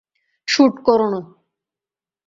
Shoot 0.47 0.73
করো 0.85 1.07
না! 1.13 1.21